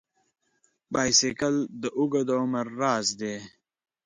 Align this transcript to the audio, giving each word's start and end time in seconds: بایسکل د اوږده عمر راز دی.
بایسکل 0.93 1.55
د 1.81 1.83
اوږده 1.97 2.33
عمر 2.41 2.65
راز 2.81 3.07
دی. 3.19 3.35